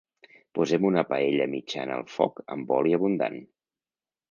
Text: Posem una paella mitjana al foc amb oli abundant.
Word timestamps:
Posem 0.59 0.87
una 0.89 1.03
paella 1.09 1.47
mitjana 1.51 1.95
al 1.99 2.07
foc 2.15 2.43
amb 2.57 2.75
oli 2.81 2.99
abundant. 3.01 3.41